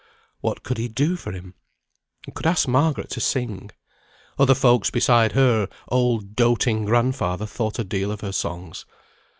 What 0.39 0.63
could 0.63 0.79
he 0.79 0.87
do 0.87 1.15
for 1.15 1.31
him? 1.31 1.53
He 2.25 2.31
could 2.31 2.47
ask 2.47 2.67
Margaret 2.67 3.11
to 3.11 3.19
sing. 3.19 3.69
Other 4.39 4.55
folks 4.55 4.89
beside 4.89 5.33
her 5.33 5.69
old 5.89 6.35
doating 6.35 6.85
grandfather 6.85 7.45
thought 7.45 7.77
a 7.77 7.83
deal 7.83 8.11
of 8.11 8.21
her 8.21 8.31
songs. 8.31 8.87